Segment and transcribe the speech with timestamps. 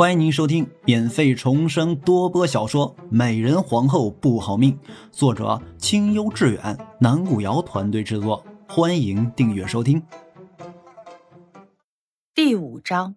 [0.00, 4.78] 欢迎您收听免费重生多播小说《美人皇后不好命》，
[5.10, 8.46] 作者清幽致远，南古瑶团队制作。
[8.68, 10.00] 欢迎订阅收听。
[12.32, 13.16] 第五章，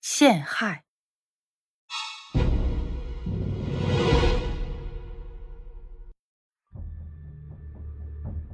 [0.00, 0.82] 陷害。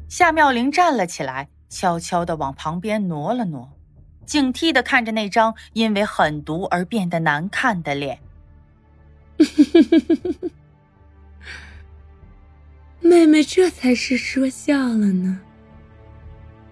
[0.07, 3.73] 夏妙玲站了起来，悄悄的往旁边挪了挪。
[4.27, 8.19] 警惕的看着那张因为狠毒而变得难看的脸。
[13.01, 15.41] 妹妹这才是说笑了呢。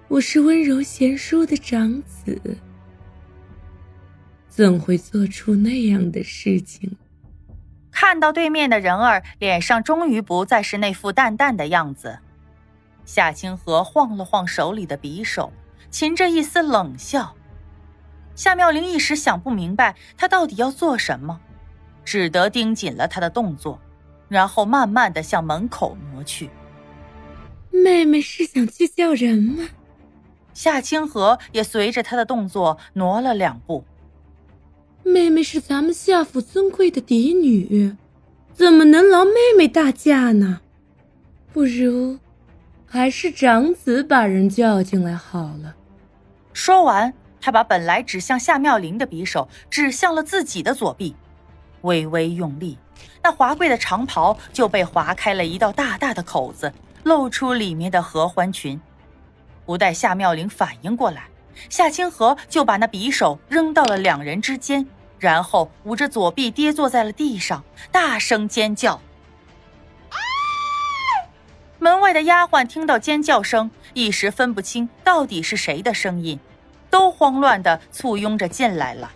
[0.09, 2.59] 我是温柔贤淑的长子，
[4.49, 6.93] 怎会做出那样的事情？
[7.91, 12.19] 看到对面的人儿脸上终于不再是那副淡淡的样子，
[13.05, 15.53] 夏清河晃了晃手里的匕首，
[15.91, 17.37] 噙着一丝冷笑。
[18.35, 21.41] 夏妙玲一时想不明白他到底要做什么，
[22.05, 23.81] 只得盯紧了他的动作，
[24.29, 26.51] 然后慢慢的向门口挪去。
[27.71, 29.69] 妹妹是想去叫人吗？
[30.55, 33.85] 夏清河也随着他的动作挪了两步。
[35.03, 37.97] 妹妹是咱们夏府尊贵的嫡女，
[38.53, 40.61] 怎么能劳妹妹大驾呢？
[41.53, 42.19] 不如，
[42.87, 45.75] 还是长子把人叫进来好了。
[46.53, 47.13] 说完。
[47.43, 51.17] 他把本来指向夏妙玲的匕首指向了自己的左臂，
[51.81, 52.79] 微微用力，
[53.21, 58.81] 那华贵的长袍就被划开了一道大大的口子，露出里面的合欢裙。
[59.67, 61.25] 不待夏妙玲反应过来，
[61.69, 64.87] 夏清河就把那匕首扔到了两人之间，
[65.19, 69.01] 然后捂着左臂跌坐在了地上，大声尖叫。
[71.81, 76.39] 门外的丫鬟听到尖叫声，一时分不清到底是谁的声音。
[76.93, 79.11] 都慌乱的簇拥着进来了。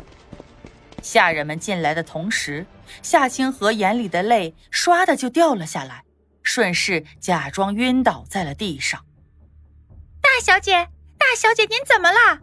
[1.03, 2.65] 下人们进来的同时，
[3.03, 6.03] 夏清河眼里的泪唰的就掉了下来，
[6.43, 9.05] 顺势假装晕倒在了地上。
[10.23, 10.89] 大小姐，
[11.19, 12.41] 大小姐，您怎么了？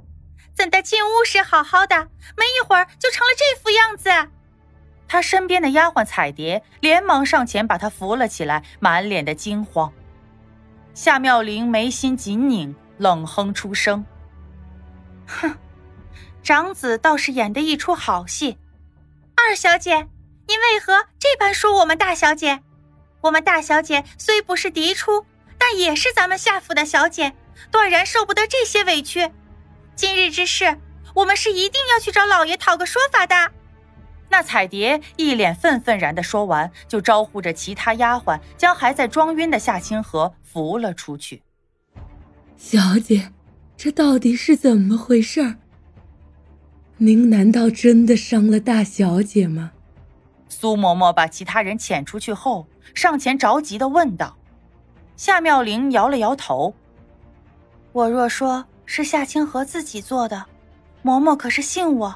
[0.53, 1.95] 怎的进屋时好好的，
[2.37, 4.09] 没一会儿就成了这副样子？
[5.07, 9.91] 他身边的丫鬟彩蝶连忙上前把他扶了起来，满脸的惊慌。
[10.93, 14.05] 夏妙玲眉心紧拧，冷哼出声。
[15.27, 15.55] 哼，
[16.43, 18.57] 长子倒是演的一出好戏。
[19.35, 20.07] 二小姐，
[20.47, 22.61] 您为何这般说我们大小姐？
[23.21, 25.25] 我们大小姐虽不是嫡出，
[25.57, 27.33] 但也是咱们夏府的小姐，
[27.71, 29.31] 断然受不得这些委屈。
[29.95, 30.77] 今日之事，
[31.15, 33.51] 我们是一定要去找老爷讨个说法的。
[34.29, 41.43] 那彩蝶一脸愤愤然的说完，就招呼着其他丫鬟将还在装晕的夏清河扶了出去。
[42.57, 43.31] 小姐。
[43.83, 45.57] 这到底是怎么回事儿？
[46.99, 49.73] 您难道真的伤了大小姐吗？
[50.47, 54.37] 苏嬷嬷把其他人遣出去后，上前着急的问道。
[55.17, 56.73] 夏妙玲摇了摇头
[57.91, 60.45] ：“我若说是夏清河自己做的，
[61.03, 62.15] 嬷嬷可是信我？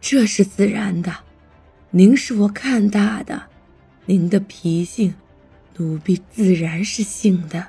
[0.00, 1.14] 这是自然的，
[1.90, 3.42] 您是我看大的，
[4.06, 5.14] 您的脾性，
[5.76, 7.62] 奴婢自然是信的。”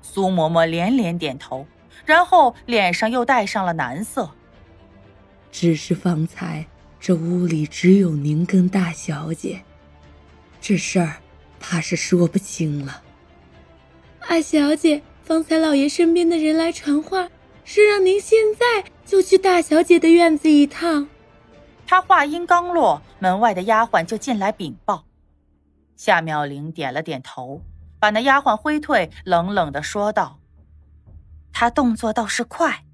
[0.00, 1.66] 苏嬷嬷连连点头。
[2.04, 4.30] 然后脸上又带上了难色。
[5.52, 6.66] 只是方才
[7.00, 9.62] 这屋里只有您跟大小姐，
[10.60, 11.16] 这事儿
[11.58, 13.02] 怕是说不清了。
[14.28, 17.28] 二小姐，方才老爷身边的人来传话，
[17.64, 21.08] 是让您现在就去大小姐的院子一趟。
[21.86, 25.04] 他话音刚落，门外的丫鬟就进来禀报。
[25.96, 27.62] 夏妙玲点了点头，
[27.98, 30.39] 把那丫鬟挥退，冷冷的说道。
[31.60, 32.86] 他动作倒是快，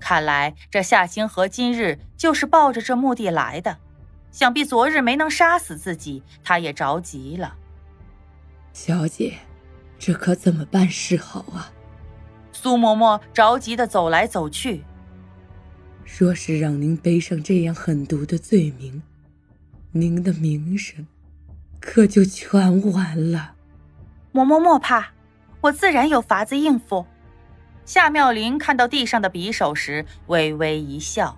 [0.00, 3.78] 看来这夏清河今日就是抱着这目的来的。
[4.32, 7.54] 想必昨日没能杀死自己，他也着急了。
[8.72, 9.34] 小姐，
[10.00, 11.70] 这可怎么办是好啊？
[12.50, 14.82] 苏嬷嬷着急的走来走去。
[16.04, 19.00] 若是让您背上这样狠毒的罪名，
[19.92, 21.06] 您的名声
[21.78, 22.60] 可就全
[22.90, 23.54] 完了。
[24.32, 25.12] 嬷嬷莫怕，
[25.60, 27.06] 我自然有法子应付。
[27.84, 31.36] 夏妙玲看到地上的匕首时，微微一笑：“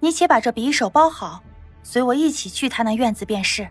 [0.00, 1.42] 你且把这匕首包好，
[1.82, 3.68] 随我一起去他那院子便是。”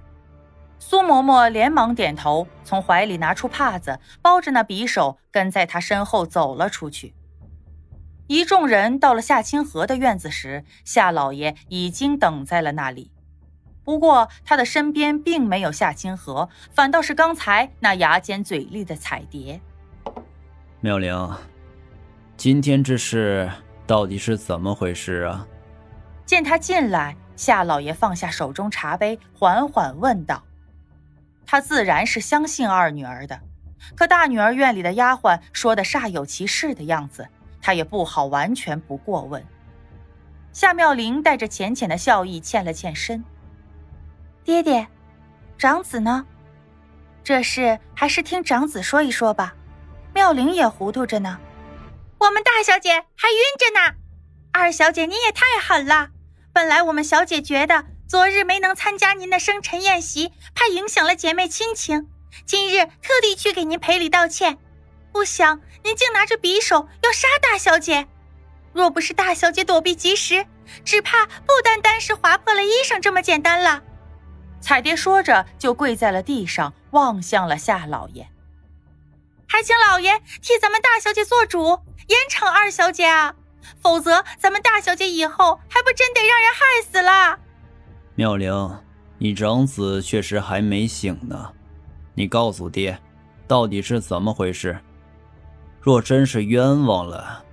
[0.80, 7.16] 苏嬷嬷连忙点头，从怀里拿出帕子包着那匕首，跟在他身后走了出去。
[8.28, 13.12] 一众人到了夏清河的院子时，夏老爷已经等在了那里。
[13.84, 19.60] 不过他的身边并没有夏清河，反倒是刚才那牙尖嘴利的彩蝶。
[20.80, 21.36] 妙玲，
[22.38, 23.50] 今天这事
[23.88, 25.48] 到底是怎么回事啊？
[26.24, 30.44] 见他进来，夏老爷放下手中茶杯，缓缓问道
[31.48, 33.40] ：“他自然是相信二女儿的，
[33.96, 37.28] 可大女儿院里的丫鬟说的煞有其事的样子，
[37.60, 39.44] 他也不好完全不过问。”
[40.54, 43.24] 夏妙玲带着浅浅的笑意，欠了欠身
[44.46, 44.88] ：“爹爹，
[45.58, 46.24] 长子呢？
[47.24, 49.56] 这事还是听长子说一说吧。
[50.18, 51.38] 妙龄也糊涂着呢。
[52.18, 53.94] 我们大小姐还晕着呢。
[54.52, 56.10] 二小姐，你也太狠了。”
[56.52, 62.10] 本来我们小姐觉得昨日没能参加您的生辰宴席，怕影响了姐妹亲情，
[62.48, 64.58] 今日特地去给您赔礼道歉。
[65.12, 68.08] 不想您竟拿着匕首要杀大小姐，
[68.74, 70.48] 若不是大小姐躲避及时，
[70.84, 73.84] 只怕不单单是划破了衣裳这么简单了。
[74.60, 78.28] 彩蝶说着就跪在了地上，望向了夏老爷，
[79.48, 83.34] 还请老爷替咱们大小姐做主，严惩二小姐啊！
[83.82, 87.40] 否则，咱们大小姐以后还不真得让人害死了。
[88.16, 88.84] 妙龄，
[89.18, 91.54] 你长子确实还没醒呢，
[92.14, 93.00] 你告诉爹，
[93.48, 94.80] 到底是怎么回事？
[95.82, 97.44] 若真是冤枉了，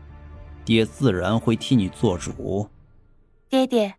[0.64, 2.68] 爹自然会替你做主。
[3.48, 3.94] 爹爹，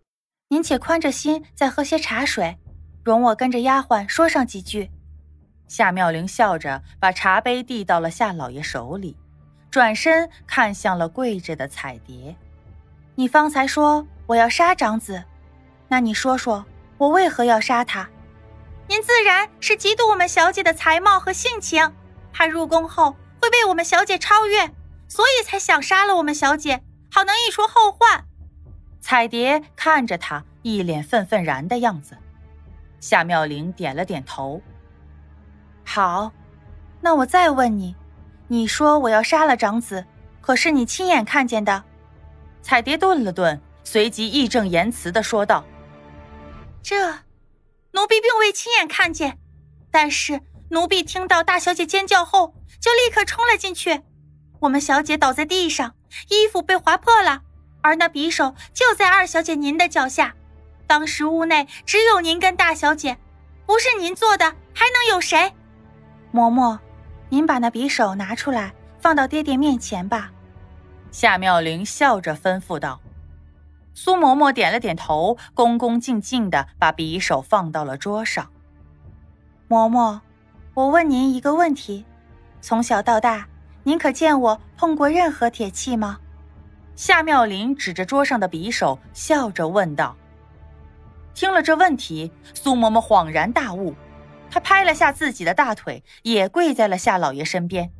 [0.50, 2.57] 您且宽着心，再喝些茶水，
[3.03, 4.89] 容我跟着丫鬟说上几句。
[5.67, 9.17] 夏妙玲笑着把茶杯递到了夏老爷手里。
[9.71, 12.33] 转身看向了跪着的彩蝶，
[13.15, 15.21] 你方才说我要杀长子，
[15.89, 16.65] 那你说说
[16.97, 18.07] 我为何要杀他？
[18.88, 21.91] 您自然是嫉妒我们小姐的才貌和性情，
[22.31, 24.71] 怕入宫后会被我们小姐超越，
[25.09, 28.23] 所以才想杀了我们小姐，好能一除后患。
[29.01, 32.15] 彩蝶看着他，一脸愤愤然的样子。
[33.01, 34.61] 夏妙玲点了点头。
[35.85, 36.31] 好，
[36.99, 37.95] 那我再问你。
[38.47, 40.05] 你说我要杀了长子，
[40.41, 41.83] 可是你亲眼看见的。
[42.61, 45.63] 彩蝶顿了顿，随即义正言辞的说道
[46.83, 47.11] ：“这，
[47.91, 49.39] 奴婢并未亲眼看见，
[49.89, 54.01] 但是奴婢听到大小姐尖叫后，就立刻冲了进去。
[54.59, 55.95] 我们小姐倒在地上，
[56.29, 57.41] 衣服被划破了，
[57.81, 60.35] 而那匕首就在二小姐您的脚下。
[60.87, 63.17] 当时屋内只有您跟大小姐，
[63.65, 65.51] 不是您做的，还能有谁？
[66.35, 66.77] 嬷嬷。”
[67.29, 70.31] 您把那匕首拿出来，放到爹爹面前吧。”
[71.09, 72.99] 夏妙玲笑着吩咐道。
[73.93, 78.51] 苏嬷嬷点了点头，恭恭敬敬的把匕首放到了桌上。
[79.69, 80.19] 嬷嬷，
[80.73, 82.05] 我问您一个问题：
[82.59, 83.47] 从小到大，
[83.83, 86.19] 您可见我碰过任何铁器吗？
[86.95, 90.15] 夏妙玲指着桌上的匕首，笑着问道。
[91.33, 93.95] 听了这问题，苏嬷嬷恍然大悟。
[94.56, 97.92] 他拍了下自己的大腿，也跪在了夏老爷身边。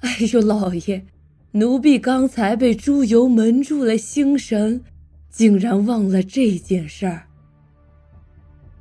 [0.00, 1.06] 哎呦，老爷，
[1.52, 4.82] 奴婢刚才被猪油蒙住了心神，
[5.30, 7.28] 竟然忘了这件事儿。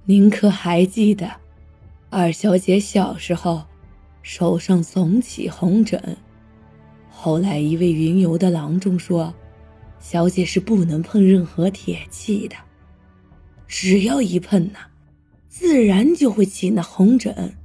[0.05, 1.29] 您可还记得，
[2.09, 3.63] 二小姐小时候
[4.23, 6.17] 手上总起红疹，
[7.11, 9.31] 后来一位云游的郎中说，
[9.99, 12.55] 小姐是不能碰任何铁器的，
[13.67, 14.79] 只要一碰呢。
[15.57, 17.55] 自然就会起那红疹。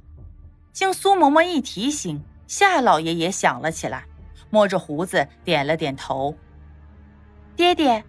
[0.71, 4.05] 经苏嬷嬷一提醒，夏老爷也想了起来，
[4.49, 6.33] 摸着胡子点了点头。
[7.53, 8.01] 爹爹，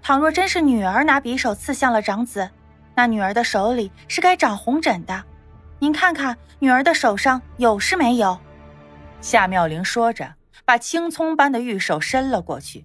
[0.00, 2.48] 倘若真是女儿拿匕首刺向了长子，
[2.94, 5.24] 那女儿的手里是该长红疹的。
[5.80, 8.38] 您看看女儿的手上有是没有？
[9.20, 12.84] 夏妙玲说着，把青葱般的玉手伸了过去，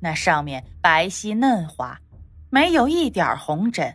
[0.00, 2.00] 那上面白皙嫩滑，
[2.50, 3.94] 没有一点红疹。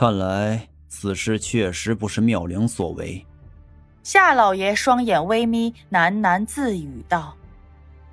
[0.00, 3.26] 看来此事确实不是妙龄所为。
[4.04, 7.36] 夏老爷双眼微眯，喃喃自语道：“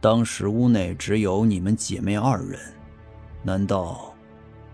[0.02, 2.60] 当时屋内只有你们姐妹二人，
[3.44, 4.16] 难道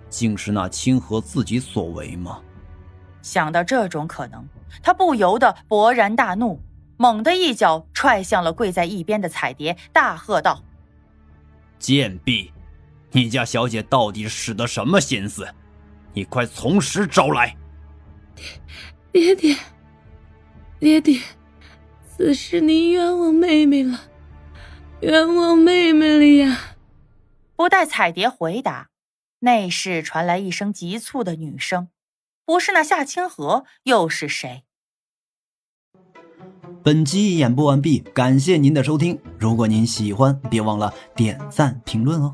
[0.10, 2.40] 竟是那清河自己所为吗？”
[3.22, 4.48] 想到这种可能，
[4.82, 6.62] 他不由得勃然大怒，
[6.96, 10.64] 猛地一脚踹向了跪在一边的彩蝶，大喝道
[11.78, 12.54] ：“贱婢，
[13.12, 15.46] 你家小姐到底使的什么心思？”
[16.14, 17.56] 你快从实招来！
[19.12, 19.56] 爹爹，
[20.80, 21.20] 爹爹，
[22.08, 24.00] 此事您冤枉妹妹了，
[25.02, 26.76] 冤枉妹妹了呀！
[27.56, 28.90] 不待彩蝶回答，
[29.40, 31.90] 内室传来一声急促的女声
[32.46, 34.64] ：“不是那夏清河，又是谁？”
[36.84, 39.20] 本集演播完毕，感谢您的收听。
[39.38, 42.34] 如果您喜欢，别忘了点赞评论哦。